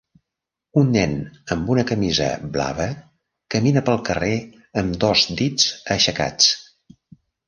[0.81, 1.11] Un nen
[1.55, 2.87] amb una camisa blava
[3.55, 4.31] camina pel carrer
[4.83, 6.49] amb dos dits aixecats.